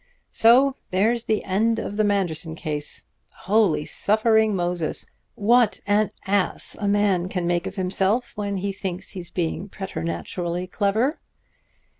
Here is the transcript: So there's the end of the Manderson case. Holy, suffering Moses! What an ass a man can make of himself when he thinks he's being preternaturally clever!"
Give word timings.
So 0.31 0.77
there's 0.89 1.25
the 1.25 1.45
end 1.45 1.77
of 1.77 1.95
the 1.95 2.03
Manderson 2.03 2.55
case. 2.55 3.03
Holy, 3.41 3.85
suffering 3.85 4.55
Moses! 4.55 5.05
What 5.35 5.79
an 5.85 6.09
ass 6.25 6.75
a 6.81 6.87
man 6.87 7.27
can 7.27 7.45
make 7.45 7.67
of 7.67 7.75
himself 7.75 8.31
when 8.35 8.57
he 8.57 8.73
thinks 8.73 9.11
he's 9.11 9.29
being 9.29 9.69
preternaturally 9.69 10.65
clever!" 10.65 11.19